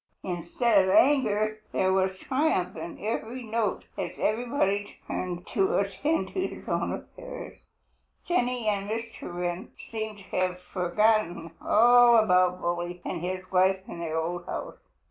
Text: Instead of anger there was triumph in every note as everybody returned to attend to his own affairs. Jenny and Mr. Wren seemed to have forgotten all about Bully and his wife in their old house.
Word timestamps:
Instead 0.23 0.85
of 0.85 0.89
anger 0.95 1.61
there 1.73 1.93
was 1.93 2.17
triumph 2.17 2.75
in 2.75 2.97
every 3.05 3.43
note 3.43 3.83
as 3.99 4.17
everybody 4.17 4.97
returned 5.07 5.45
to 5.45 5.75
attend 5.77 6.29
to 6.29 6.47
his 6.47 6.67
own 6.67 6.91
affairs. 6.91 7.59
Jenny 8.25 8.67
and 8.67 8.89
Mr. 8.89 9.31
Wren 9.31 9.71
seemed 9.91 10.17
to 10.17 10.23
have 10.37 10.59
forgotten 10.59 11.51
all 11.61 12.17
about 12.17 12.59
Bully 12.59 12.99
and 13.05 13.21
his 13.21 13.51
wife 13.51 13.87
in 13.87 13.99
their 13.99 14.17
old 14.17 14.47
house. 14.47 14.79